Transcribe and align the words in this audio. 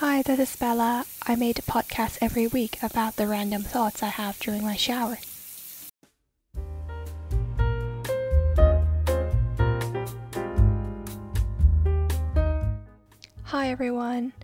Hi, 0.00 0.22
this 0.22 0.38
is 0.38 0.54
Bella. 0.54 1.04
I 1.26 1.34
made 1.34 1.58
a 1.58 1.62
podcast 1.62 2.18
every 2.20 2.46
week 2.46 2.80
about 2.84 3.16
the 3.16 3.26
random 3.26 3.64
thoughts 3.64 4.00
I 4.00 4.10
have 4.10 4.38
during 4.38 4.62
my 4.62 4.76
shower. 4.76 5.18
Hi 13.42 13.70
everyone. 13.70 14.34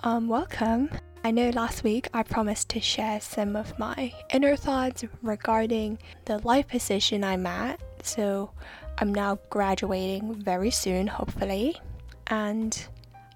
Um 0.00 0.26
welcome. 0.26 0.90
I 1.22 1.30
know 1.30 1.50
last 1.50 1.84
week 1.84 2.08
I 2.12 2.24
promised 2.24 2.68
to 2.70 2.80
share 2.80 3.20
some 3.20 3.54
of 3.54 3.78
my 3.78 4.12
inner 4.30 4.56
thoughts 4.56 5.04
regarding 5.22 5.98
the 6.24 6.38
life 6.38 6.66
position 6.66 7.22
I'm 7.22 7.46
at. 7.46 7.78
So 8.02 8.50
I'm 8.98 9.14
now 9.14 9.38
graduating 9.48 10.42
very 10.42 10.72
soon, 10.72 11.06
hopefully. 11.06 11.76
And 12.26 12.76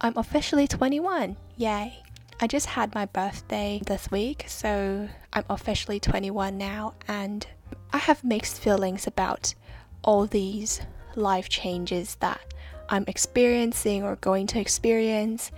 I'm 0.05 0.19
officially 0.19 0.67
21. 0.67 1.37
Yay. 1.57 2.03
I 2.41 2.47
just 2.49 2.67
had 2.67 2.93
my 2.93 3.07
birthday 3.07 3.81
this 3.87 4.11
week, 4.11 4.45
so 4.49 5.09
I'm 5.33 5.45
officially 5.49 6.01
21 6.01 6.59
now, 6.59 6.95
and 7.07 7.47
I 7.93 7.99
have 7.99 8.25
mixed 8.25 8.59
feelings 8.59 9.07
about 9.07 9.55
all 10.03 10.27
these 10.27 10.81
life 11.15 11.49
changes 11.49 12.17
that 12.17 12.41
I'm 12.89 13.05
experiencing 13.07 14.03
or 14.03 14.17
going 14.17 14.49
to 14.49 14.59
experience. 14.59 15.53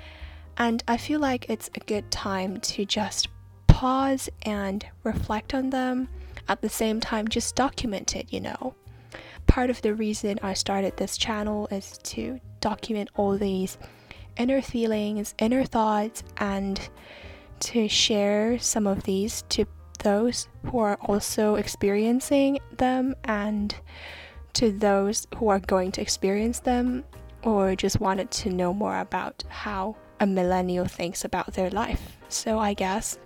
And 0.59 0.85
I 0.87 0.99
feel 0.99 1.21
like 1.21 1.49
it's 1.49 1.71
a 1.75 1.81
good 1.81 2.11
time 2.11 2.61
to 2.61 2.85
just 2.85 3.29
pause 3.67 4.29
and 4.43 4.85
reflect 5.05 5.55
on 5.55 5.71
them. 5.71 6.09
At 6.49 6.61
the 6.61 6.69
same 6.69 7.01
time, 7.01 7.29
just 7.29 7.57
document 7.57 8.15
it, 8.15 8.31
you 8.31 8.41
know. 8.41 8.75
Part 9.47 9.71
of 9.71 9.81
the 9.81 9.95
reason 9.95 10.39
I 10.43 10.53
started 10.53 10.99
this 10.99 11.17
channel 11.17 11.67
is 11.71 11.97
to 12.03 12.41
document 12.61 13.09
all 13.17 13.39
these 13.39 13.79
inner 14.37 14.63
feelings, 14.63 15.35
inner 15.39 15.65
thoughts, 15.65 16.23
and 16.37 16.89
to 17.61 17.89
share 17.89 18.59
some 18.59 18.87
of 18.87 19.05
these 19.05 19.43
to 19.49 19.67
those 20.01 20.49
who 20.67 20.79
are 20.79 20.99
also 21.01 21.55
experiencing 21.55 22.59
them 22.77 23.15
and 23.25 23.75
to 24.53 24.71
those 24.71 25.27
who 25.37 25.49
are 25.49 25.61
going 25.61 25.91
to 25.93 26.01
experience 26.01 26.61
them 26.61 27.05
or 27.43 27.75
just 27.75 28.01
wanted 28.01 28.31
to 28.31 28.51
know 28.51 28.73
more 28.73 28.99
about 29.01 29.43
how 29.49 29.97
a 30.21 30.27
millennial 30.27 30.87
thinks 30.87 31.25
about 31.25 31.55
their 31.55 31.71
life. 31.71 32.17
So 32.29 32.59
I 32.59 32.75
guess 32.75 33.19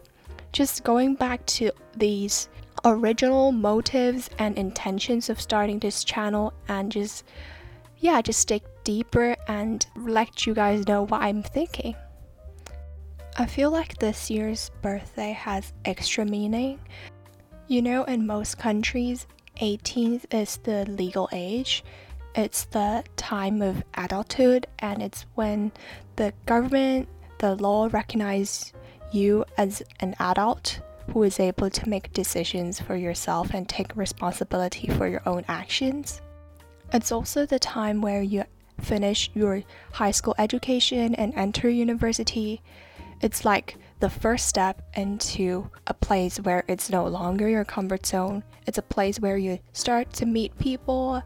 just 0.52 0.84
going 0.84 1.14
back 1.14 1.44
to 1.46 1.70
these 1.96 2.48
original 2.84 3.52
motives 3.52 4.30
and 4.38 4.56
intentions 4.56 5.28
of 5.28 5.40
starting 5.40 5.78
this 5.78 6.04
channel 6.04 6.52
and 6.68 6.90
just 6.90 7.24
yeah, 8.00 8.20
just 8.22 8.46
dig 8.48 8.62
deeper 8.84 9.36
and 9.48 9.86
let 9.96 10.46
you 10.46 10.54
guys 10.54 10.86
know 10.86 11.04
what 11.04 11.22
I'm 11.22 11.42
thinking. 11.42 11.94
I 13.36 13.46
feel 13.46 13.70
like 13.70 13.98
this 13.98 14.30
year's 14.30 14.70
birthday 14.82 15.32
has 15.32 15.72
extra 15.84 16.24
meaning. 16.24 16.80
You 17.66 17.82
know, 17.82 18.04
in 18.04 18.26
most 18.26 18.58
countries, 18.58 19.26
18th 19.60 20.32
is 20.32 20.56
the 20.58 20.84
legal 20.86 21.28
age. 21.32 21.84
It's 22.34 22.64
the 22.66 23.04
time 23.16 23.62
of 23.62 23.82
adulthood, 23.94 24.66
and 24.78 25.02
it's 25.02 25.26
when 25.34 25.72
the 26.16 26.32
government, 26.46 27.08
the 27.38 27.56
law 27.56 27.88
recognize 27.92 28.72
you 29.12 29.44
as 29.56 29.82
an 30.00 30.14
adult 30.18 30.80
who 31.12 31.22
is 31.22 31.40
able 31.40 31.70
to 31.70 31.88
make 31.88 32.12
decisions 32.12 32.80
for 32.80 32.96
yourself 32.96 33.54
and 33.54 33.68
take 33.68 33.96
responsibility 33.96 34.88
for 34.88 35.08
your 35.08 35.22
own 35.26 35.44
actions. 35.48 36.20
It's 36.92 37.12
also 37.12 37.44
the 37.44 37.58
time 37.58 38.00
where 38.00 38.22
you 38.22 38.44
finish 38.80 39.30
your 39.34 39.62
high 39.92 40.10
school 40.10 40.34
education 40.38 41.14
and 41.14 41.34
enter 41.34 41.68
university. 41.68 42.62
It's 43.20 43.44
like 43.44 43.76
the 44.00 44.08
first 44.08 44.46
step 44.46 44.80
into 44.94 45.70
a 45.86 45.92
place 45.92 46.38
where 46.38 46.64
it's 46.66 46.88
no 46.88 47.06
longer 47.06 47.48
your 47.48 47.64
comfort 47.64 48.06
zone. 48.06 48.42
It's 48.66 48.78
a 48.78 48.82
place 48.82 49.20
where 49.20 49.36
you 49.36 49.58
start 49.72 50.12
to 50.14 50.26
meet 50.26 50.58
people 50.58 51.22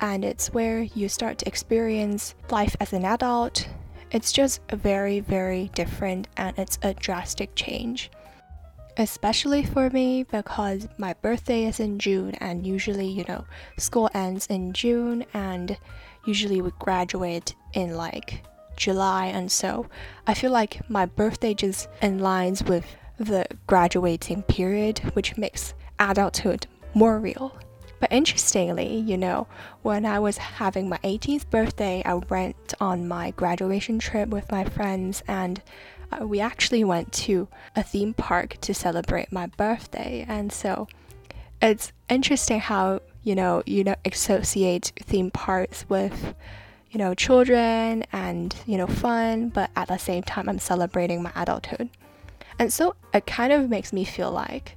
and 0.00 0.24
it's 0.24 0.52
where 0.52 0.82
you 0.82 1.08
start 1.08 1.38
to 1.38 1.48
experience 1.48 2.34
life 2.50 2.76
as 2.80 2.92
an 2.92 3.04
adult. 3.04 3.68
It's 4.10 4.32
just 4.32 4.60
very, 4.70 5.20
very 5.20 5.70
different 5.74 6.28
and 6.36 6.58
it's 6.58 6.78
a 6.82 6.92
drastic 6.92 7.54
change 7.54 8.10
especially 8.96 9.64
for 9.64 9.90
me 9.90 10.22
because 10.22 10.88
my 10.98 11.12
birthday 11.14 11.64
is 11.64 11.80
in 11.80 11.98
June 11.98 12.34
and 12.36 12.66
usually, 12.66 13.06
you 13.06 13.24
know, 13.28 13.44
school 13.76 14.08
ends 14.14 14.46
in 14.46 14.72
June 14.72 15.24
and 15.34 15.78
usually 16.24 16.60
we 16.60 16.70
graduate 16.78 17.54
in 17.74 17.96
like 17.96 18.42
July 18.76 19.26
and 19.26 19.50
so 19.50 19.86
I 20.26 20.34
feel 20.34 20.50
like 20.50 20.88
my 20.88 21.06
birthday 21.06 21.54
just 21.54 21.88
aligns 22.02 22.66
with 22.66 22.84
the 23.18 23.46
graduating 23.66 24.42
period 24.42 24.98
which 25.14 25.36
makes 25.36 25.74
adulthood 25.98 26.66
more 26.94 27.18
real. 27.18 27.56
But 27.98 28.12
interestingly, 28.12 28.98
you 28.98 29.16
know, 29.16 29.46
when 29.82 30.04
I 30.04 30.18
was 30.18 30.36
having 30.36 30.88
my 30.88 30.98
18th 30.98 31.48
birthday, 31.48 32.02
I 32.04 32.14
went 32.14 32.74
on 32.78 33.08
my 33.08 33.30
graduation 33.30 33.98
trip 33.98 34.28
with 34.28 34.50
my 34.52 34.64
friends 34.64 35.22
and 35.26 35.62
uh, 36.12 36.26
we 36.26 36.40
actually 36.40 36.84
went 36.84 37.12
to 37.12 37.48
a 37.74 37.82
theme 37.82 38.14
park 38.14 38.56
to 38.60 38.74
celebrate 38.74 39.32
my 39.32 39.46
birthday. 39.46 40.24
And 40.28 40.52
so 40.52 40.88
it's 41.60 41.92
interesting 42.08 42.60
how, 42.60 43.00
you 43.22 43.34
know, 43.34 43.62
you 43.66 43.84
know, 43.84 43.96
associate 44.04 44.92
theme 44.96 45.30
parks 45.30 45.84
with, 45.88 46.34
you 46.90 46.98
know, 46.98 47.14
children 47.14 48.04
and, 48.12 48.54
you 48.66 48.76
know, 48.78 48.86
fun, 48.86 49.48
but 49.48 49.70
at 49.76 49.88
the 49.88 49.98
same 49.98 50.22
time, 50.22 50.48
I'm 50.48 50.58
celebrating 50.58 51.22
my 51.22 51.32
adulthood. 51.34 51.90
And 52.58 52.72
so 52.72 52.94
it 53.12 53.26
kind 53.26 53.52
of 53.52 53.68
makes 53.68 53.92
me 53.92 54.04
feel 54.04 54.30
like 54.30 54.76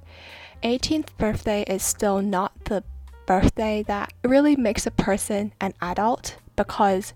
18th 0.62 1.16
birthday 1.16 1.62
is 1.62 1.82
still 1.82 2.20
not 2.20 2.52
the 2.66 2.84
birthday 3.26 3.82
that 3.84 4.12
really 4.24 4.56
makes 4.56 4.86
a 4.86 4.90
person 4.90 5.52
an 5.60 5.72
adult 5.80 6.36
because 6.56 7.14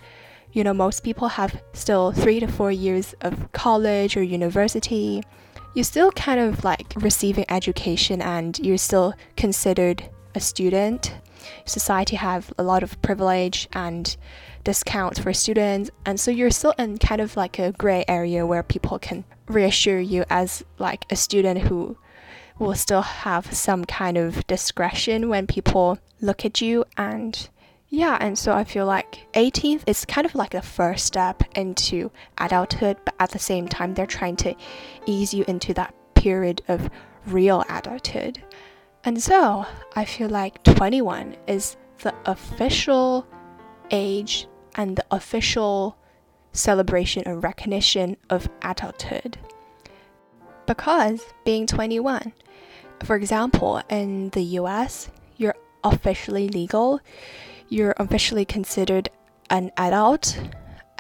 you 0.55 0.63
know, 0.63 0.73
most 0.73 1.03
people 1.03 1.29
have 1.29 1.61
still 1.73 2.13
three 2.13 2.39
to 2.39 2.47
four 2.47 2.71
years 2.71 3.15
of 3.21 3.51
college 3.53 4.17
or 4.17 4.23
university. 4.23 5.23
You're 5.75 5.85
still 5.85 6.13
kind 6.13 6.39
of 6.39 6.63
like 6.63 6.95
receiving 6.97 7.45
education 7.49 8.23
and 8.23 8.57
you're 8.61 8.79
still 8.79 9.15
considered 9.37 10.05
a 10.37 10.41
student. 10.41 11.13
Society 11.65 12.15
have 12.15 12.53
a 12.57 12.63
lot 12.63 12.85
of 12.85 13.03
privilege 13.03 13.69
and 13.73 14.17
discounts 14.63 15.19
for 15.19 15.35
students, 15.35 15.91
and 16.07 16.19
so 16.19 16.31
you're 16.31 16.51
still 16.51 16.73
in 16.79 16.97
kind 16.99 17.21
of 17.21 17.37
like 17.37 17.59
a 17.59 17.73
gray 17.73 18.05
area 18.09 18.47
where 18.47 18.63
people 18.63 18.99
can 18.99 19.25
reassure 19.49 20.01
you 20.01 20.25
as 20.31 20.65
like 20.79 21.05
a 21.11 21.17
student 21.17 21.59
who 21.63 21.99
will 22.59 22.75
still 22.75 23.03
have 23.03 23.53
some 23.53 23.85
kind 23.85 24.17
of 24.17 24.47
discretion 24.47 25.29
when 25.29 25.47
people 25.47 25.99
look 26.21 26.45
at 26.45 26.61
you 26.61 26.85
and 26.97 27.51
yeah, 27.95 28.19
and 28.21 28.37
so 28.37 28.53
I 28.53 28.65
feel 28.65 28.87
like 28.87 29.27
18th 29.35 29.85
is 29.87 30.05
kind 30.05 30.27
of 30.27 30.35
like 30.35 30.51
the 30.51 30.63
first 30.63 31.07
step 31.07 31.45
into 31.57 32.11
adulthood, 32.39 32.97
but 33.05 33.15
at 33.21 33.31
the 33.31 33.39
same 33.39 33.69
time, 33.69 33.95
they're 33.95 34.07
trying 34.07 34.37
to 34.37 34.55
ease 35.07 35.33
you 35.33 35.45
into 35.47 35.73
that 35.75 35.95
period 36.15 36.63
of 36.67 36.91
real 37.27 37.65
adulthood. 37.69 38.43
And 39.05 39.23
so 39.23 39.65
I 39.95 40.05
feel 40.05 40.29
like 40.29 40.63
21 40.65 41.37
is 41.47 41.77
the 41.99 42.13
official 42.27 43.29
age 43.93 44.49
and 44.75 44.97
the 44.97 45.05
official 45.13 45.97
celebration 46.53 47.23
and 47.27 47.45
recognition 47.45 48.17
of 48.29 48.49
adulthood. 48.63 49.39
Because 50.67 51.23
being 51.45 51.67
21, 51.67 52.33
for 53.05 53.15
example, 53.15 53.83
in 53.89 54.31
the 54.31 54.43
US, 54.59 55.11
you're 55.37 55.55
officially 55.85 56.49
legal 56.49 57.01
you're 57.75 57.95
officially 57.99 58.45
considered 58.45 59.09
an 59.51 59.73
adult. 59.77 60.39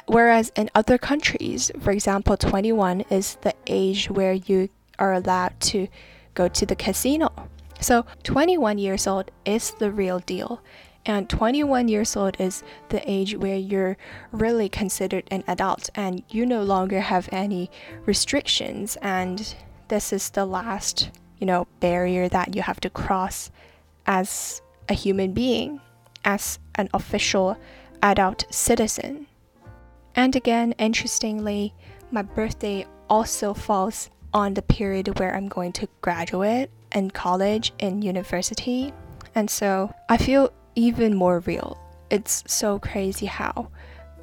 Whereas 0.06 0.52
in 0.56 0.68
other 0.74 0.98
countries, 0.98 1.70
for 1.80 1.92
example, 1.92 2.36
21 2.36 3.02
is 3.10 3.38
the 3.40 3.54
age 3.66 4.10
where 4.10 4.34
you 4.34 4.68
are 4.98 5.14
allowed 5.14 5.58
to 5.60 5.88
go 6.34 6.48
to 6.48 6.66
the 6.66 6.76
casino. 6.76 7.30
So 7.80 8.04
21 8.24 8.78
years 8.78 9.06
old 9.06 9.30
is 9.44 9.70
the 9.78 9.90
real 9.90 10.18
deal. 10.18 10.60
And 11.06 11.28
21 11.28 11.88
years 11.88 12.16
old 12.16 12.36
is 12.40 12.62
the 12.88 13.08
age 13.10 13.36
where 13.36 13.56
you're 13.56 13.96
really 14.32 14.68
considered 14.68 15.24
an 15.30 15.44
adult 15.46 15.90
and 15.94 16.22
you 16.28 16.44
no 16.44 16.62
longer 16.62 17.00
have 17.00 17.28
any 17.30 17.70
restrictions. 18.04 18.96
And 19.00 19.54
this 19.88 20.12
is 20.12 20.30
the 20.30 20.46
last, 20.46 21.10
you 21.38 21.46
know, 21.46 21.66
barrier 21.80 22.28
that 22.28 22.56
you 22.56 22.62
have 22.62 22.80
to 22.80 22.90
cross 22.90 23.50
as 24.06 24.60
a 24.88 24.94
human 24.94 25.32
being 25.32 25.80
as 26.24 26.58
an 26.76 26.88
official 26.94 27.56
adult 28.02 28.44
citizen. 28.50 29.26
And 30.14 30.36
again, 30.36 30.72
interestingly, 30.78 31.74
my 32.10 32.22
birthday 32.22 32.86
also 33.08 33.54
falls 33.54 34.10
on 34.32 34.54
the 34.54 34.62
period 34.62 35.18
where 35.18 35.34
I'm 35.34 35.48
going 35.48 35.72
to 35.72 35.88
graduate 36.00 36.70
in 36.92 37.10
college 37.10 37.72
in 37.78 38.02
university. 38.02 38.92
And 39.34 39.50
so 39.50 39.92
I 40.08 40.16
feel 40.16 40.52
even 40.74 41.14
more 41.14 41.40
real. 41.40 41.78
It's 42.10 42.44
so 42.46 42.78
crazy 42.78 43.26
how 43.26 43.70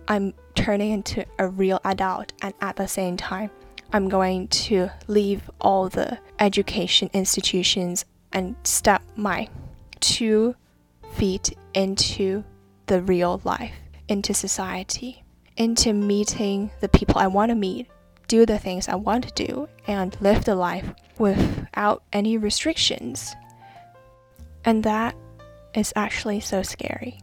I'm 0.07 0.33
turning 0.55 0.91
into 0.91 1.25
a 1.39 1.47
real 1.47 1.79
adult 1.85 2.33
and 2.41 2.53
at 2.61 2.75
the 2.75 2.87
same 2.87 3.17
time 3.17 3.49
I'm 3.93 4.07
going 4.07 4.47
to 4.47 4.89
leave 5.07 5.49
all 5.59 5.89
the 5.89 6.17
education 6.39 7.09
institutions 7.13 8.05
and 8.31 8.55
step 8.63 9.01
my 9.15 9.49
two 9.99 10.55
feet 11.13 11.57
into 11.73 12.43
the 12.87 13.01
real 13.01 13.41
life, 13.43 13.73
into 14.07 14.33
society, 14.33 15.23
into 15.57 15.93
meeting 15.93 16.71
the 16.79 16.89
people 16.89 17.17
I 17.17 17.27
want 17.27 17.49
to 17.49 17.55
meet, 17.55 17.87
do 18.27 18.45
the 18.45 18.59
things 18.59 18.87
I 18.87 18.95
want 18.95 19.27
to 19.27 19.45
do, 19.45 19.69
and 19.87 20.15
live 20.21 20.45
the 20.45 20.55
life 20.55 20.93
without 21.17 22.03
any 22.11 22.37
restrictions. 22.37 23.35
And 24.65 24.83
that 24.83 25.15
is 25.73 25.93
actually 25.95 26.39
so 26.39 26.63
scary. 26.63 27.21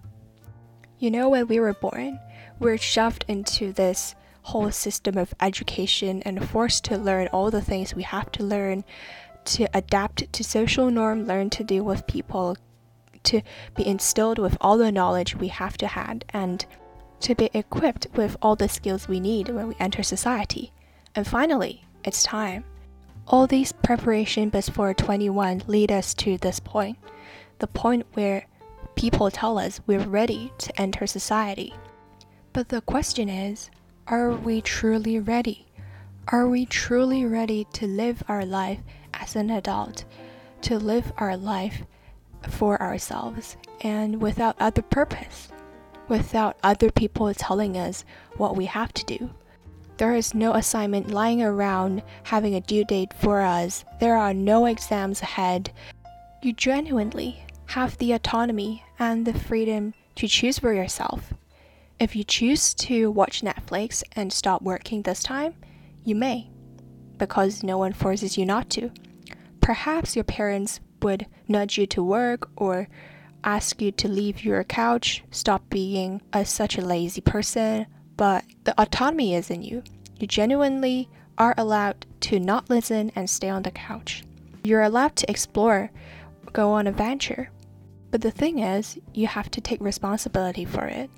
You 0.99 1.11
know, 1.11 1.29
when 1.29 1.47
we 1.47 1.61
were 1.61 1.75
born, 1.75 2.19
we're 2.59 2.79
shoved 2.79 3.25
into 3.29 3.73
this 3.73 4.15
whole 4.43 4.71
system 4.71 5.17
of 5.17 5.35
education 5.41 6.23
and 6.23 6.49
forced 6.49 6.85
to 6.85 6.97
learn 6.97 7.29
all 7.29 7.51
the 7.51 7.61
things 7.61 7.95
we 7.95 8.03
have 8.03 8.33
to 8.33 8.43
learn 8.43 8.85
to 9.45 9.69
adapt 9.75 10.33
to 10.33 10.45
social 10.45 10.91
norm, 10.91 11.27
learn 11.27 11.51
to 11.51 11.65
deal 11.65 11.85
with 11.85 12.07
people, 12.07 12.57
to 13.29 13.43
be 13.75 13.87
instilled 13.87 14.39
with 14.39 14.57
all 14.61 14.79
the 14.79 14.93
knowledge 14.93 15.37
we 15.37 15.49
have 15.49 15.77
to 15.79 15.87
have, 15.87 16.21
and 16.31 16.65
to 17.21 17.35
be 17.35 17.51
equipped 17.55 18.07
with 18.15 18.37
all 18.43 18.57
the 18.57 18.69
skills 18.69 19.09
we 19.09 19.21
need 19.21 19.49
when 19.49 19.69
we 19.69 19.77
enter 19.79 20.03
society. 20.03 20.73
And 21.15 21.27
finally, 21.27 21.85
it's 22.05 22.23
time. 22.23 22.65
All 23.27 23.47
these 23.47 23.73
preparation 23.73 24.49
before 24.49 24.95
21 24.95 25.65
lead 25.67 25.93
us 25.93 26.15
to 26.15 26.39
this 26.39 26.61
point, 26.61 26.97
the 27.59 27.67
point 27.67 28.07
where 28.15 28.47
people 28.95 29.31
tell 29.31 29.59
us 29.59 29.81
we're 29.87 30.01
ready 30.01 30.53
to 30.59 30.81
enter 30.81 31.07
society. 31.07 31.75
But 32.53 32.69
the 32.71 32.81
question 32.81 33.29
is, 33.29 33.71
are 34.07 34.31
we 34.31 34.61
truly 34.61 35.19
ready? 35.19 35.67
Are 36.29 36.49
we 36.49 36.67
truly 36.67 37.25
ready 37.25 37.67
to 37.75 37.87
live 37.87 38.23
our 38.29 38.45
life 38.45 38.81
as 39.13 39.37
an 39.37 39.51
adult, 39.51 40.05
to 40.63 40.79
live 40.79 41.13
our 41.19 41.37
life 41.37 41.83
for 42.49 42.81
ourselves 42.81 43.57
and 43.81 44.21
without 44.21 44.57
other 44.61 44.83
purpose, 44.83 45.49
without 46.09 46.57
other 46.63 46.91
people 46.91 47.33
telling 47.35 47.77
us 47.77 48.05
what 48.37 48.57
we 48.57 48.67
have 48.67 48.93
to 48.95 49.05
do? 49.05 49.31
There 49.99 50.15
is 50.15 50.35
no 50.35 50.55
assignment 50.55 51.11
lying 51.11 51.43
around 51.43 52.03
having 52.23 52.55
a 52.55 52.61
due 52.61 52.85
date 52.85 53.13
for 53.15 53.41
us. 53.41 53.85
There 53.99 54.17
are 54.17 54.33
no 54.33 54.67
exams 54.67 55.23
ahead. 55.23 55.73
You 56.41 56.53
genuinely 56.53 57.43
have 57.67 57.99
the 57.99 58.13
autonomy 58.13 58.85
and 58.99 59.27
the 59.27 59.37
freedom 59.37 59.95
to 60.15 60.29
choose 60.29 60.61
for 60.61 60.73
yourself. 60.73 61.35
If 61.99 62.15
you 62.15 62.23
choose 62.23 62.75
to 62.75 63.11
watch 63.11 63.43
Netflix 63.43 64.05
and 64.13 64.33
stop 64.33 64.63
working 64.63 65.03
this 65.03 65.23
time, 65.23 65.55
you 66.05 66.15
may, 66.15 66.49
because 67.17 67.65
no 67.65 67.77
one 67.77 67.93
forces 67.93 68.39
you 68.39 68.47
not 68.47 68.71
to. 68.71 68.93
Perhaps 69.61 70.15
your 70.15 70.25
parents 70.25 70.79
would 71.03 71.27
nudge 71.47 71.79
you 71.79 71.87
to 71.87 72.03
work 72.03 72.51
or 72.57 72.89
ask 73.45 73.81
you 73.81 73.93
to 73.93 74.09
leave 74.09 74.45
your 74.45 74.65
couch, 74.65 75.23
stop 75.31 75.69
being 75.71 76.21
a, 76.33 76.45
such 76.45 76.77
a 76.77 76.85
lazy 76.85 77.21
person, 77.21 77.87
but 78.17 78.45
the 78.65 78.81
autonomy 78.81 79.35
is 79.35 79.51
in 79.51 79.63
you. 79.63 79.83
You 80.19 80.27
genuinely 80.27 81.09
are 81.39 81.55
allowed 81.57 82.05
to 82.21 82.41
not 82.41 82.69
listen 82.69 83.13
and 83.15 83.31
stay 83.31 83.49
on 83.49 83.63
the 83.63 83.71
couch. 83.71 84.25
You're 84.65 84.83
allowed 84.83 85.17
to 85.17 85.31
explore, 85.31 85.91
go 86.53 86.73
on 86.73 86.87
adventure. 86.87 87.51
But 88.11 88.23
the 88.23 88.31
thing 88.31 88.59
is, 88.59 88.99
you 89.15 89.27
have 89.27 89.51
to 89.53 89.61
take 89.61 89.81
responsibility 89.81 90.65
for 90.65 90.87
it. 90.87 91.11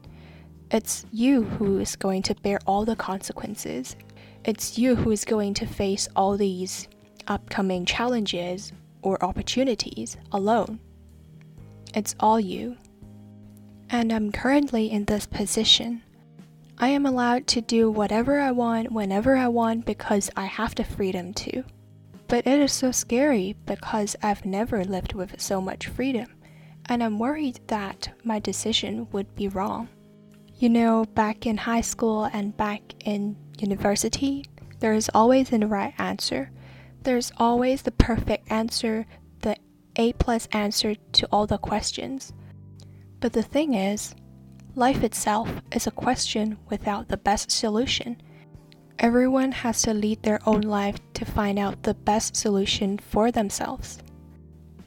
It's 0.70 1.06
you 1.12 1.44
who 1.44 1.78
is 1.78 1.96
going 1.96 2.22
to 2.22 2.34
bear 2.34 2.58
all 2.66 2.84
the 2.84 2.96
consequences. 2.96 3.96
It's 4.44 4.78
you 4.78 4.94
who 4.94 5.10
is 5.10 5.24
going 5.24 5.54
to 5.54 5.66
face 5.66 6.08
all 6.14 6.36
these 6.36 6.86
upcoming 7.26 7.84
challenges 7.84 8.72
or 9.02 9.23
opportunities 9.25 10.17
alone. 10.32 10.81
It's 11.94 12.14
all 12.20 12.38
you. 12.38 12.76
And 13.88 14.12
I'm 14.12 14.31
currently 14.31 14.91
in 14.91 15.06
this 15.06 15.26
position. 15.26 16.02
I 16.79 16.88
am 16.88 17.05
allowed 17.05 17.47
to 17.49 17.61
do 17.61 17.91
whatever 17.91 18.41
I 18.41 18.52
want 18.52 18.93
whenever 18.93 19.37
I 19.37 19.49
want 19.49 19.85
because 19.85 20.31
I 20.37 20.47
have 20.47 20.75
the 20.75 20.85
freedom 20.85 21.35
to. 21.35 21.64
But 22.29 22.47
it 22.47 22.61
is 22.61 22.73
so 22.73 22.93
scary 22.93 23.56
because 23.67 24.17
I've 24.23 24.47
never 24.47 24.85
lived 24.85 25.12
with 25.12 25.41
so 25.41 25.61
much 25.61 25.88
freedom, 25.88 26.26
and 26.87 27.02
I'm 27.02 27.19
worried 27.19 27.61
that 27.67 28.11
my 28.23 28.38
decision 28.38 29.08
would 29.11 29.35
be 29.35 29.49
wrong. 29.49 29.88
You 30.56 30.69
know, 30.69 31.06
back 31.14 31.44
in 31.44 31.56
high 31.56 31.81
school 31.81 32.25
and 32.32 32.56
back 32.56 32.82
in 33.05 33.37
university, 33.58 34.44
there 34.79 34.94
is 34.94 35.11
always 35.12 35.52
a 35.52 35.58
right 35.58 35.93
answer. 35.99 36.50
There's 37.02 37.32
always 37.38 37.82
the 37.82 37.93
perfect 37.93 38.50
answer, 38.50 39.06
the 39.41 39.56
A 39.97 40.12
plus 40.14 40.47
answer 40.52 40.94
to 40.94 41.29
all 41.32 41.47
the 41.47 41.58
questions. 41.58 42.32
But 43.20 43.32
the 43.32 43.43
thing 43.43 43.75
is, 43.75 44.14
Life 44.76 45.02
itself 45.02 45.50
is 45.73 45.88
a 45.88 45.91
question 45.91 46.56
without 46.69 47.08
the 47.08 47.17
best 47.17 47.50
solution. 47.50 48.23
Everyone 49.00 49.50
has 49.50 49.82
to 49.82 49.93
lead 49.93 50.23
their 50.23 50.38
own 50.47 50.61
life 50.61 50.97
to 51.14 51.25
find 51.25 51.58
out 51.58 51.82
the 51.82 51.94
best 51.94 52.37
solution 52.37 52.97
for 52.99 53.32
themselves. 53.32 53.99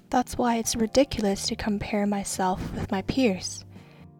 That's 0.10 0.38
why 0.38 0.56
it's 0.56 0.78
ridiculous 0.78 1.48
to 1.48 1.58
compare 1.58 2.08
myself 2.08 2.74
with 2.74 2.92
my 2.92 3.02
peers. 3.02 3.66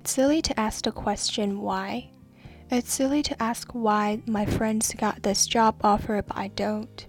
It's 0.02 0.12
silly 0.12 0.42
to 0.42 0.60
ask 0.60 0.84
the 0.84 0.92
question 0.92 1.62
why. 1.62 2.12
It's 2.70 2.92
silly 2.92 3.24
to 3.24 3.42
ask 3.42 3.72
why 3.72 4.22
my 4.26 4.46
friends 4.46 4.94
got 4.94 5.24
this 5.24 5.48
job 5.48 5.78
offer 5.82 6.22
but 6.22 6.38
I 6.38 6.50
don't. 6.50 7.08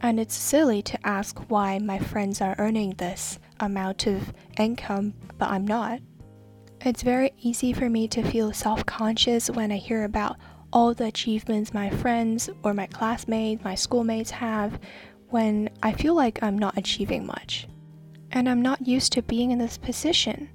And 0.00 0.20
it's 0.20 0.34
silly 0.34 0.82
to 0.82 1.06
ask 1.06 1.38
why 1.48 1.78
my 1.78 1.98
friends 1.98 2.40
are 2.40 2.54
earning 2.58 2.94
this 2.94 3.38
amount 3.60 4.06
of 4.06 4.32
income 4.58 5.14
but 5.38 5.50
I'm 5.50 5.66
not. 5.66 6.00
It's 6.82 7.02
very 7.02 7.32
easy 7.40 7.72
for 7.72 7.88
me 7.88 8.06
to 8.08 8.22
feel 8.22 8.52
self 8.52 8.86
conscious 8.86 9.50
when 9.50 9.72
I 9.72 9.76
hear 9.76 10.04
about 10.04 10.36
all 10.72 10.94
the 10.94 11.06
achievements 11.06 11.72
my 11.72 11.90
friends 11.90 12.50
or 12.62 12.74
my 12.74 12.86
classmates, 12.86 13.64
my 13.64 13.74
schoolmates 13.74 14.30
have, 14.30 14.78
when 15.30 15.70
I 15.82 15.92
feel 15.92 16.14
like 16.14 16.42
I'm 16.42 16.58
not 16.58 16.76
achieving 16.76 17.26
much. 17.26 17.66
And 18.32 18.48
I'm 18.48 18.62
not 18.62 18.86
used 18.86 19.12
to 19.12 19.22
being 19.22 19.50
in 19.50 19.58
this 19.58 19.78
position. 19.78 20.50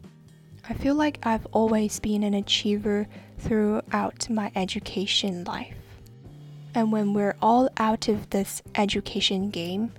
I 0.69 0.73
feel 0.73 0.95
like 0.95 1.19
I've 1.23 1.45
always 1.47 1.99
been 1.99 2.23
an 2.23 2.33
achiever 2.33 3.07
throughout 3.39 4.29
my 4.29 4.51
education 4.55 5.43
life. 5.43 5.80
And 6.73 6.91
when 6.91 7.13
we're 7.13 7.35
all 7.41 7.69
out 7.77 8.07
of 8.07 8.29
this 8.29 8.61
education 8.75 9.49
game, 9.49 9.93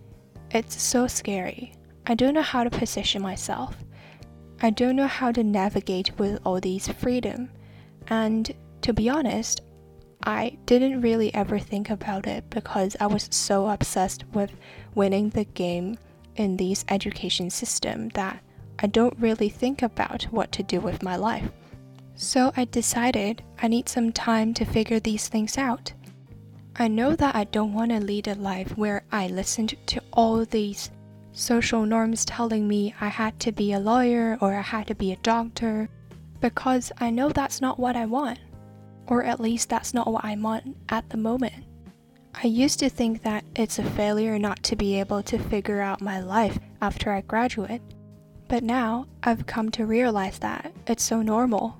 it's 0.50 0.80
so 0.80 1.06
scary. 1.06 1.74
I 2.06 2.14
don't 2.14 2.34
know 2.34 2.42
how 2.42 2.64
to 2.64 2.70
position 2.70 3.22
myself. 3.22 3.76
I 4.60 4.70
don't 4.70 4.96
know 4.96 5.06
how 5.06 5.32
to 5.32 5.42
navigate 5.42 6.18
with 6.18 6.40
all 6.44 6.60
these 6.60 6.88
freedom. 6.88 7.50
And 8.08 8.54
to 8.82 8.92
be 8.92 9.08
honest, 9.08 9.60
I 10.24 10.56
didn't 10.66 11.00
really 11.00 11.34
ever 11.34 11.58
think 11.58 11.90
about 11.90 12.26
it 12.26 12.48
because 12.48 12.96
I 13.00 13.06
was 13.06 13.28
so 13.30 13.68
obsessed 13.68 14.24
with 14.32 14.52
winning 14.94 15.30
the 15.30 15.44
game 15.44 15.98
in 16.36 16.56
this 16.56 16.84
education 16.88 17.50
system 17.50 18.08
that 18.10 18.40
I 18.78 18.86
don't 18.86 19.18
really 19.18 19.48
think 19.48 19.82
about 19.82 20.24
what 20.24 20.52
to 20.52 20.62
do 20.62 20.80
with 20.80 21.02
my 21.02 21.16
life. 21.16 21.50
So 22.14 22.52
I 22.56 22.66
decided 22.66 23.42
I 23.60 23.68
need 23.68 23.88
some 23.88 24.12
time 24.12 24.54
to 24.54 24.64
figure 24.64 25.00
these 25.00 25.28
things 25.28 25.58
out. 25.58 25.92
I 26.76 26.88
know 26.88 27.14
that 27.16 27.34
I 27.34 27.44
don't 27.44 27.74
want 27.74 27.90
to 27.90 28.00
lead 28.00 28.28
a 28.28 28.34
life 28.34 28.76
where 28.78 29.04
I 29.12 29.26
listened 29.28 29.76
to 29.86 30.02
all 30.12 30.44
these 30.44 30.90
social 31.32 31.84
norms 31.84 32.24
telling 32.24 32.66
me 32.66 32.94
I 33.00 33.08
had 33.08 33.38
to 33.40 33.52
be 33.52 33.72
a 33.72 33.78
lawyer 33.78 34.38
or 34.40 34.54
I 34.54 34.62
had 34.62 34.86
to 34.86 34.94
be 34.94 35.12
a 35.12 35.16
doctor 35.16 35.88
because 36.40 36.90
I 36.98 37.10
know 37.10 37.28
that's 37.28 37.60
not 37.60 37.78
what 37.78 37.94
I 37.94 38.06
want. 38.06 38.38
Or 39.06 39.22
at 39.22 39.40
least 39.40 39.68
that's 39.68 39.92
not 39.92 40.10
what 40.10 40.24
I 40.24 40.34
want 40.36 40.76
at 40.88 41.08
the 41.10 41.16
moment. 41.16 41.64
I 42.34 42.46
used 42.46 42.78
to 42.78 42.88
think 42.88 43.22
that 43.22 43.44
it's 43.54 43.78
a 43.78 43.84
failure 43.84 44.38
not 44.38 44.62
to 44.64 44.76
be 44.76 44.98
able 44.98 45.22
to 45.24 45.38
figure 45.38 45.82
out 45.82 46.00
my 46.00 46.20
life 46.20 46.58
after 46.80 47.12
I 47.12 47.20
graduate. 47.20 47.82
But 48.48 48.62
now 48.62 49.06
I've 49.22 49.46
come 49.46 49.70
to 49.72 49.86
realize 49.86 50.38
that 50.38 50.72
it's 50.86 51.04
so 51.04 51.20
normal. 51.20 51.78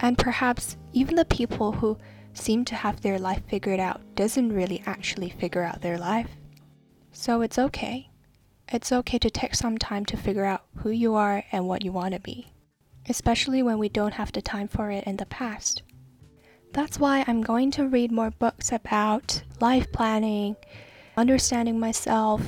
And 0.00 0.16
perhaps 0.16 0.76
even 0.92 1.14
the 1.16 1.24
people 1.26 1.72
who 1.72 1.98
seem 2.34 2.64
to 2.66 2.74
have 2.74 3.00
their 3.00 3.18
life 3.18 3.42
figured 3.48 3.80
out 3.80 4.00
doesn't 4.14 4.52
really 4.52 4.82
actually 4.86 5.30
figure 5.30 5.62
out 5.62 5.80
their 5.80 5.98
life. 5.98 6.30
So 7.12 7.42
it's 7.42 7.58
okay. 7.58 8.10
It's 8.72 8.92
okay 8.92 9.18
to 9.18 9.30
take 9.30 9.54
some 9.54 9.78
time 9.78 10.04
to 10.06 10.16
figure 10.16 10.44
out 10.44 10.64
who 10.78 10.90
you 10.90 11.14
are 11.14 11.44
and 11.52 11.66
what 11.66 11.84
you 11.84 11.92
want 11.92 12.14
to 12.14 12.20
be, 12.20 12.52
especially 13.08 13.62
when 13.62 13.78
we 13.78 13.88
don't 13.88 14.14
have 14.14 14.32
the 14.32 14.42
time 14.42 14.68
for 14.68 14.90
it 14.90 15.04
in 15.04 15.16
the 15.16 15.26
past. 15.26 15.82
That's 16.72 16.98
why 16.98 17.24
I'm 17.26 17.42
going 17.42 17.70
to 17.72 17.86
read 17.86 18.10
more 18.10 18.30
books 18.30 18.72
about 18.72 19.42
life 19.60 19.92
planning, 19.92 20.56
understanding 21.16 21.78
myself, 21.78 22.42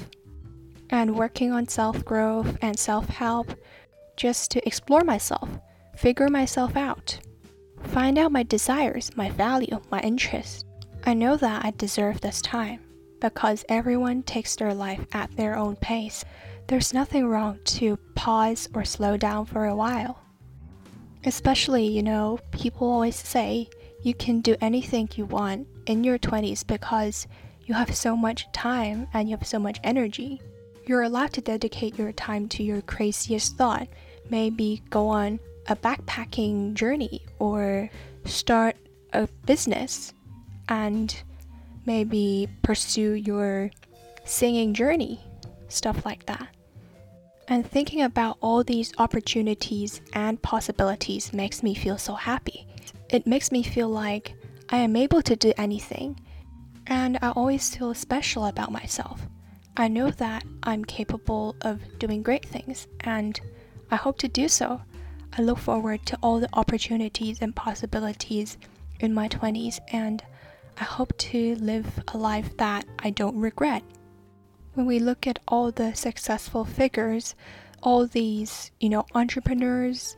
and 0.90 1.16
working 1.16 1.52
on 1.52 1.68
self 1.68 2.04
growth 2.04 2.56
and 2.60 2.78
self 2.78 3.08
help 3.08 3.54
just 4.16 4.50
to 4.50 4.66
explore 4.66 5.04
myself, 5.04 5.48
figure 5.94 6.28
myself 6.28 6.76
out, 6.76 7.20
find 7.86 8.18
out 8.18 8.32
my 8.32 8.42
desires, 8.42 9.10
my 9.16 9.30
value, 9.30 9.80
my 9.90 10.00
interests. 10.00 10.64
I 11.04 11.14
know 11.14 11.36
that 11.36 11.64
I 11.64 11.70
deserve 11.72 12.20
this 12.20 12.40
time. 12.42 12.80
because 13.20 13.64
everyone 13.68 14.22
takes 14.22 14.56
their 14.56 14.74
life 14.74 15.04
at 15.12 15.34
their 15.36 15.56
own 15.56 15.76
pace. 15.76 16.24
There's 16.68 16.92
nothing 16.92 17.26
wrong 17.26 17.58
to 17.64 17.96
pause 18.14 18.68
or 18.74 18.84
slow 18.84 19.16
down 19.16 19.46
for 19.46 19.66
a 19.66 19.74
while. 19.74 20.20
Especially, 21.24 21.86
you 21.86 22.02
know, 22.02 22.38
people 22.52 22.88
always 22.88 23.16
say 23.16 23.68
you 24.02 24.14
can 24.14 24.40
do 24.40 24.56
anything 24.60 25.08
you 25.14 25.24
want 25.24 25.66
in 25.86 26.04
your 26.04 26.18
20s 26.18 26.66
because 26.66 27.26
you 27.64 27.74
have 27.74 27.94
so 27.96 28.16
much 28.16 28.50
time 28.52 29.08
and 29.14 29.28
you 29.28 29.36
have 29.36 29.46
so 29.46 29.58
much 29.58 29.80
energy. 29.82 30.40
You're 30.86 31.02
allowed 31.02 31.32
to 31.34 31.40
dedicate 31.40 31.98
your 31.98 32.12
time 32.12 32.48
to 32.50 32.62
your 32.62 32.82
craziest 32.82 33.56
thought. 33.56 33.88
Maybe 34.30 34.82
go 34.90 35.08
on 35.08 35.40
a 35.68 35.76
backpacking 35.76 36.74
journey 36.74 37.22
or 37.38 37.90
start 38.24 38.76
a 39.12 39.26
business 39.46 40.12
and 40.68 41.22
maybe 41.86 42.48
pursue 42.62 43.12
your 43.12 43.70
singing 44.24 44.74
journey, 44.74 45.20
stuff 45.68 46.04
like 46.04 46.26
that. 46.26 46.48
And 47.48 47.64
thinking 47.64 48.02
about 48.02 48.38
all 48.40 48.64
these 48.64 48.92
opportunities 48.98 50.00
and 50.12 50.42
possibilities 50.42 51.32
makes 51.32 51.62
me 51.62 51.74
feel 51.74 51.96
so 51.96 52.14
happy. 52.14 52.66
It 53.08 53.26
makes 53.26 53.52
me 53.52 53.62
feel 53.62 53.88
like 53.88 54.34
I 54.68 54.78
am 54.78 54.96
able 54.96 55.22
to 55.22 55.36
do 55.36 55.52
anything, 55.56 56.18
and 56.88 57.18
I 57.22 57.30
always 57.30 57.76
feel 57.76 57.94
special 57.94 58.46
about 58.46 58.72
myself. 58.72 59.20
I 59.76 59.86
know 59.86 60.10
that 60.10 60.42
I'm 60.64 60.84
capable 60.84 61.54
of 61.60 61.80
doing 62.00 62.22
great 62.22 62.44
things, 62.44 62.88
and 63.00 63.40
I 63.92 63.96
hope 63.96 64.18
to 64.18 64.28
do 64.28 64.48
so. 64.48 64.80
I 65.38 65.42
look 65.42 65.58
forward 65.58 66.06
to 66.06 66.18
all 66.22 66.40
the 66.40 66.48
opportunities 66.54 67.42
and 67.42 67.54
possibilities 67.54 68.56
in 69.00 69.12
my 69.12 69.28
20s, 69.28 69.80
and 69.92 70.22
I 70.80 70.84
hope 70.84 71.16
to 71.18 71.56
live 71.56 72.00
a 72.08 72.16
life 72.16 72.56
that 72.56 72.86
I 72.98 73.10
don't 73.10 73.38
regret. 73.38 73.82
When 74.72 74.86
we 74.86 74.98
look 74.98 75.26
at 75.26 75.38
all 75.46 75.70
the 75.70 75.94
successful 75.94 76.64
figures, 76.64 77.34
all 77.82 78.06
these, 78.06 78.70
you 78.80 78.88
know, 78.88 79.04
entrepreneurs, 79.14 80.16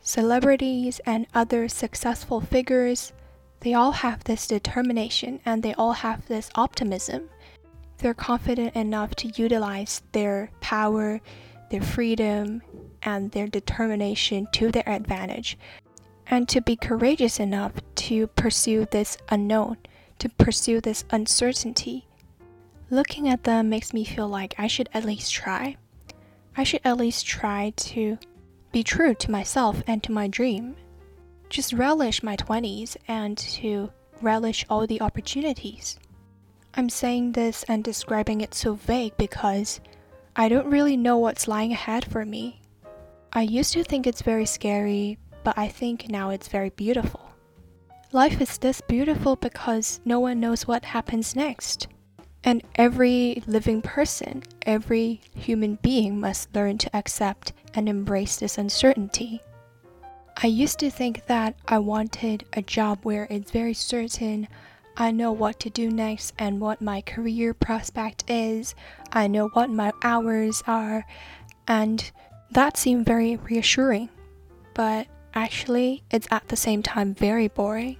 celebrities, 0.00 1.00
and 1.06 1.28
other 1.32 1.68
successful 1.68 2.40
figures, 2.40 3.12
they 3.60 3.72
all 3.72 3.92
have 3.92 4.24
this 4.24 4.48
determination 4.48 5.40
and 5.44 5.62
they 5.62 5.74
all 5.74 5.92
have 5.92 6.26
this 6.26 6.50
optimism. 6.56 7.28
They're 7.98 8.14
confident 8.14 8.74
enough 8.74 9.14
to 9.16 9.32
utilize 9.36 10.02
their 10.12 10.50
power, 10.60 11.20
their 11.70 11.82
freedom, 11.82 12.62
and 13.02 13.30
their 13.32 13.46
determination 13.46 14.48
to 14.52 14.70
their 14.70 14.88
advantage, 14.88 15.58
and 16.26 16.48
to 16.48 16.60
be 16.60 16.76
courageous 16.76 17.38
enough 17.38 17.72
to 17.94 18.26
pursue 18.28 18.86
this 18.90 19.16
unknown 19.28 19.76
to 20.18 20.28
pursue 20.28 20.80
this 20.80 21.04
uncertainty. 21.10 22.06
Looking 22.90 23.28
at 23.28 23.44
them 23.44 23.68
makes 23.68 23.92
me 23.92 24.04
feel 24.04 24.28
like 24.28 24.54
I 24.58 24.66
should 24.66 24.88
at 24.94 25.04
least 25.04 25.32
try. 25.32 25.76
I 26.56 26.64
should 26.64 26.80
at 26.84 26.96
least 26.96 27.26
try 27.26 27.72
to 27.76 28.18
be 28.72 28.82
true 28.82 29.14
to 29.14 29.30
myself 29.30 29.82
and 29.86 30.02
to 30.02 30.12
my 30.12 30.28
dream. 30.28 30.76
Just 31.48 31.72
relish 31.72 32.22
my 32.22 32.36
20s 32.36 32.96
and 33.06 33.36
to 33.38 33.90
relish 34.22 34.64
all 34.70 34.86
the 34.86 35.00
opportunities. 35.00 35.98
I'm 36.74 36.88
saying 36.88 37.32
this 37.32 37.64
and 37.64 37.82
describing 37.82 38.40
it 38.40 38.54
so 38.54 38.74
vague 38.74 39.16
because 39.16 39.80
I 40.38 40.50
don't 40.50 40.66
really 40.66 40.98
know 40.98 41.16
what's 41.16 41.48
lying 41.48 41.72
ahead 41.72 42.04
for 42.04 42.26
me. 42.26 42.60
I 43.32 43.40
used 43.40 43.72
to 43.72 43.82
think 43.82 44.06
it's 44.06 44.20
very 44.20 44.44
scary, 44.44 45.16
but 45.44 45.56
I 45.56 45.68
think 45.68 46.10
now 46.10 46.28
it's 46.28 46.48
very 46.48 46.68
beautiful. 46.68 47.30
Life 48.12 48.38
is 48.42 48.58
this 48.58 48.82
beautiful 48.82 49.36
because 49.36 49.98
no 50.04 50.20
one 50.20 50.38
knows 50.38 50.66
what 50.66 50.84
happens 50.84 51.34
next. 51.34 51.88
And 52.44 52.62
every 52.74 53.42
living 53.46 53.80
person, 53.80 54.42
every 54.66 55.22
human 55.34 55.76
being 55.80 56.20
must 56.20 56.54
learn 56.54 56.76
to 56.78 56.94
accept 56.94 57.54
and 57.72 57.88
embrace 57.88 58.36
this 58.36 58.58
uncertainty. 58.58 59.40
I 60.42 60.48
used 60.48 60.78
to 60.80 60.90
think 60.90 61.24
that 61.28 61.56
I 61.66 61.78
wanted 61.78 62.44
a 62.52 62.60
job 62.60 62.98
where 63.04 63.26
it's 63.30 63.50
very 63.50 63.72
certain 63.72 64.48
I 64.98 65.10
know 65.10 65.30
what 65.30 65.60
to 65.60 65.68
do 65.68 65.90
next 65.90 66.32
and 66.38 66.58
what 66.58 66.80
my 66.80 67.02
career 67.02 67.52
prospect 67.52 68.24
is, 68.28 68.74
I 69.16 69.26
know 69.26 69.48
what 69.48 69.70
my 69.70 69.92
hours 70.04 70.62
are, 70.68 71.04
and 71.66 72.08
that 72.52 72.76
seemed 72.76 73.06
very 73.06 73.36
reassuring. 73.36 74.10
But 74.74 75.08
Actually, 75.36 76.02
it's 76.10 76.26
at 76.30 76.48
the 76.48 76.56
same 76.56 76.82
time 76.82 77.12
very 77.12 77.46
boring. 77.46 77.98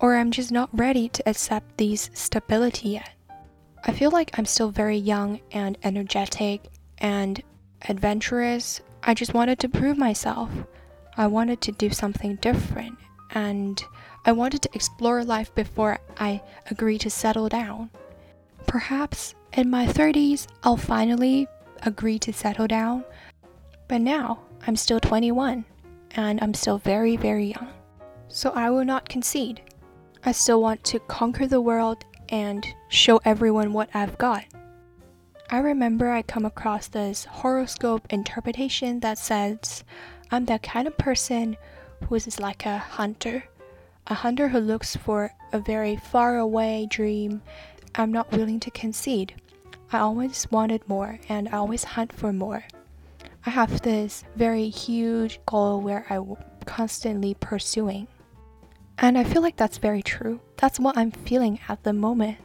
Or 0.00 0.16
I'm 0.16 0.30
just 0.30 0.52
not 0.52 0.68
ready 0.70 1.08
to 1.08 1.26
accept 1.26 1.78
these 1.78 2.10
stability 2.12 2.90
yet. 2.90 3.08
I 3.86 3.92
feel 3.92 4.10
like 4.10 4.38
I'm 4.38 4.44
still 4.44 4.68
very 4.68 4.98
young 4.98 5.40
and 5.50 5.78
energetic 5.82 6.68
and 6.98 7.42
adventurous. 7.88 8.82
I 9.02 9.14
just 9.14 9.32
wanted 9.32 9.58
to 9.60 9.68
prove 9.70 9.96
myself. 9.96 10.50
I 11.16 11.26
wanted 11.26 11.62
to 11.62 11.72
do 11.72 11.88
something 11.88 12.36
different 12.36 12.98
and 13.30 13.82
I 14.26 14.32
wanted 14.32 14.60
to 14.62 14.70
explore 14.74 15.24
life 15.24 15.54
before 15.54 15.98
I 16.18 16.42
agreed 16.70 17.00
to 17.00 17.10
settle 17.10 17.48
down. 17.48 17.88
Perhaps 18.66 19.34
in 19.56 19.70
my 19.70 19.86
30s, 19.86 20.48
I'll 20.64 20.76
finally 20.76 21.46
agree 21.82 22.18
to 22.20 22.32
settle 22.32 22.66
down, 22.66 23.04
but 23.88 24.00
now 24.00 24.40
I'm 24.66 24.74
still 24.74 24.98
21 24.98 25.64
and 26.16 26.40
I'm 26.42 26.54
still 26.54 26.78
very, 26.78 27.16
very 27.16 27.52
young. 27.52 27.68
So 28.28 28.50
I 28.50 28.70
will 28.70 28.84
not 28.84 29.08
concede. 29.08 29.60
I 30.24 30.32
still 30.32 30.60
want 30.60 30.82
to 30.84 30.98
conquer 31.00 31.46
the 31.46 31.60
world 31.60 32.04
and 32.30 32.66
show 32.88 33.20
everyone 33.24 33.72
what 33.72 33.90
I've 33.94 34.18
got. 34.18 34.44
I 35.50 35.58
remember 35.58 36.10
I 36.10 36.22
come 36.22 36.46
across 36.46 36.88
this 36.88 37.26
horoscope 37.26 38.06
interpretation 38.10 39.00
that 39.00 39.18
says 39.18 39.84
I'm 40.32 40.46
the 40.46 40.58
kind 40.58 40.88
of 40.88 40.98
person 40.98 41.56
who 42.08 42.14
is 42.16 42.40
like 42.40 42.66
a 42.66 42.78
hunter, 42.78 43.44
a 44.08 44.14
hunter 44.14 44.48
who 44.48 44.58
looks 44.58 44.96
for 44.96 45.30
a 45.52 45.60
very 45.60 45.96
far 45.96 46.38
away 46.38 46.88
dream. 46.90 47.42
I'm 47.94 48.10
not 48.10 48.32
willing 48.32 48.58
to 48.60 48.70
concede. 48.72 49.34
I 49.92 49.98
always 49.98 50.46
wanted 50.50 50.88
more 50.88 51.18
and 51.28 51.48
I 51.48 51.58
always 51.58 51.84
hunt 51.84 52.12
for 52.12 52.32
more. 52.32 52.64
I 53.46 53.50
have 53.50 53.82
this 53.82 54.24
very 54.36 54.68
huge 54.68 55.38
goal 55.46 55.80
where 55.80 56.06
I'm 56.08 56.36
constantly 56.64 57.34
pursuing. 57.34 58.08
And 58.98 59.18
I 59.18 59.24
feel 59.24 59.42
like 59.42 59.56
that's 59.56 59.78
very 59.78 60.02
true. 60.02 60.40
That's 60.56 60.80
what 60.80 60.96
I'm 60.96 61.10
feeling 61.10 61.60
at 61.68 61.82
the 61.82 61.92
moment. 61.92 62.38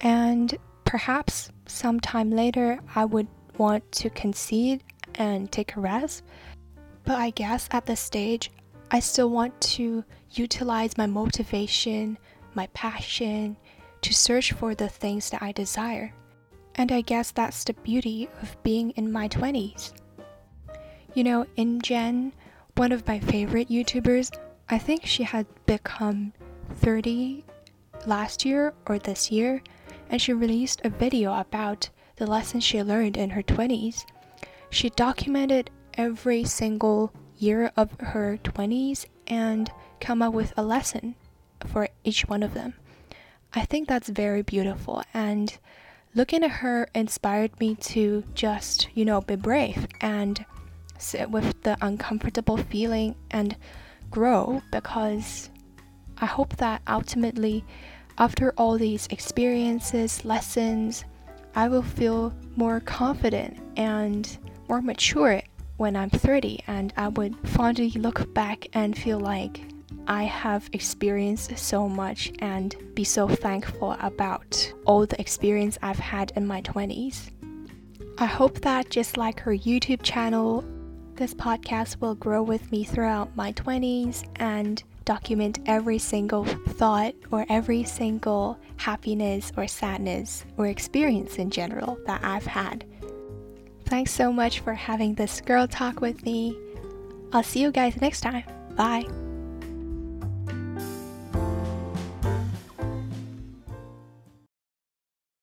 And 0.00 0.56
perhaps 0.84 1.50
sometime 1.66 2.30
later 2.30 2.78
I 2.94 3.04
would 3.04 3.26
want 3.58 3.90
to 3.92 4.10
concede 4.10 4.84
and 5.16 5.50
take 5.50 5.76
a 5.76 5.80
rest. 5.80 6.22
But 7.04 7.18
I 7.18 7.30
guess 7.30 7.68
at 7.70 7.86
this 7.86 8.00
stage, 8.00 8.50
I 8.90 9.00
still 9.00 9.30
want 9.30 9.60
to 9.72 10.04
utilize 10.32 10.96
my 10.96 11.06
motivation, 11.06 12.18
my 12.54 12.68
passion, 12.68 13.56
to 14.02 14.14
search 14.14 14.52
for 14.52 14.74
the 14.74 14.88
things 14.88 15.30
that 15.30 15.42
I 15.42 15.52
desire. 15.52 16.12
And 16.76 16.92
I 16.92 17.00
guess 17.00 17.30
that's 17.30 17.64
the 17.64 17.72
beauty 17.72 18.28
of 18.42 18.62
being 18.62 18.90
in 18.90 19.10
my 19.10 19.28
20s. 19.28 19.92
You 21.14 21.24
know, 21.24 21.46
in 21.56 21.80
Jen, 21.80 22.32
one 22.76 22.92
of 22.92 23.06
my 23.06 23.18
favorite 23.18 23.68
YouTubers, 23.68 24.30
I 24.68 24.78
think 24.78 25.06
she 25.06 25.22
had 25.22 25.46
become 25.64 26.34
30 26.74 27.44
last 28.04 28.44
year 28.44 28.74
or 28.86 28.98
this 28.98 29.30
year, 29.30 29.62
and 30.10 30.20
she 30.20 30.32
released 30.32 30.82
a 30.84 30.90
video 30.90 31.32
about 31.38 31.88
the 32.16 32.26
lessons 32.26 32.64
she 32.64 32.82
learned 32.82 33.16
in 33.16 33.30
her 33.30 33.42
20s. 33.42 34.04
She 34.68 34.90
documented 34.90 35.70
every 35.94 36.44
single 36.44 37.12
year 37.38 37.72
of 37.76 37.98
her 38.00 38.38
20s 38.44 39.06
and 39.26 39.70
come 40.00 40.20
up 40.22 40.34
with 40.34 40.52
a 40.56 40.62
lesson 40.62 41.14
for 41.66 41.88
each 42.04 42.28
one 42.28 42.42
of 42.42 42.54
them. 42.54 42.74
I 43.54 43.64
think 43.64 43.88
that's 43.88 44.08
very 44.08 44.42
beautiful 44.42 45.02
and 45.14 45.56
looking 46.16 46.42
at 46.42 46.50
her 46.50 46.88
inspired 46.94 47.60
me 47.60 47.74
to 47.74 48.24
just, 48.34 48.88
you 48.94 49.04
know, 49.04 49.20
be 49.20 49.36
brave 49.36 49.86
and 50.00 50.44
sit 50.98 51.30
with 51.30 51.62
the 51.62 51.76
uncomfortable 51.82 52.56
feeling 52.56 53.14
and 53.30 53.54
grow 54.10 54.62
because 54.72 55.50
I 56.18 56.24
hope 56.24 56.56
that 56.56 56.80
ultimately, 56.88 57.64
after 58.16 58.54
all 58.56 58.78
these 58.78 59.06
experiences, 59.08 60.24
lessons, 60.24 61.04
I 61.54 61.68
will 61.68 61.82
feel 61.82 62.32
more 62.56 62.80
confident 62.80 63.58
and 63.76 64.26
more 64.70 64.80
mature 64.80 65.42
when 65.76 65.94
I'm 65.94 66.08
30, 66.08 66.60
and 66.66 66.94
I 66.96 67.08
would 67.08 67.36
fondly 67.46 67.90
look 67.90 68.32
back 68.32 68.68
and 68.72 68.96
feel 68.96 69.20
like 69.20 69.60
I 70.06 70.24
have 70.24 70.68
experienced 70.72 71.56
so 71.58 71.88
much 71.88 72.32
and 72.40 72.74
be 72.94 73.04
so 73.04 73.28
thankful 73.28 73.96
about 74.00 74.72
all 74.84 75.06
the 75.06 75.20
experience 75.20 75.78
I've 75.82 75.98
had 75.98 76.32
in 76.36 76.46
my 76.46 76.62
20s. 76.62 77.30
I 78.18 78.26
hope 78.26 78.60
that 78.62 78.90
just 78.90 79.16
like 79.16 79.40
her 79.40 79.52
YouTube 79.52 80.02
channel, 80.02 80.64
this 81.16 81.34
podcast 81.34 82.00
will 82.00 82.14
grow 82.14 82.42
with 82.42 82.70
me 82.70 82.84
throughout 82.84 83.34
my 83.36 83.52
20s 83.52 84.26
and 84.36 84.82
document 85.04 85.60
every 85.66 85.98
single 85.98 86.44
thought 86.44 87.14
or 87.30 87.46
every 87.48 87.84
single 87.84 88.58
happiness 88.76 89.52
or 89.56 89.66
sadness 89.66 90.44
or 90.56 90.66
experience 90.66 91.36
in 91.36 91.50
general 91.50 91.98
that 92.06 92.22
I've 92.24 92.46
had. 92.46 92.84
Thanks 93.86 94.12
so 94.12 94.32
much 94.32 94.60
for 94.60 94.74
having 94.74 95.14
this 95.14 95.40
girl 95.40 95.66
talk 95.68 96.00
with 96.00 96.24
me. 96.24 96.58
I'll 97.32 97.42
see 97.42 97.60
you 97.60 97.70
guys 97.70 98.00
next 98.00 98.20
time. 98.20 98.44
Bye. 98.74 99.06